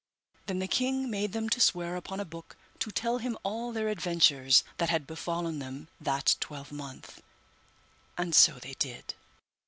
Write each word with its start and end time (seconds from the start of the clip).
Then 0.47 0.57
the 0.57 0.67
king 0.67 1.11
made 1.11 1.31
them 1.31 1.47
to 1.49 1.59
swear 1.59 1.95
upon 1.95 2.19
a 2.19 2.25
book 2.25 2.57
to 2.79 2.89
tell 2.89 3.19
him 3.19 3.37
all 3.43 3.71
their 3.71 3.87
adventures 3.87 4.63
that 4.77 4.89
had 4.89 5.05
befallen 5.05 5.59
them 5.59 5.89
that 5.99 6.37
twelvemonth, 6.39 7.21
and 8.17 8.33
so 8.33 8.53
they 8.57 8.73
did. 8.79 9.13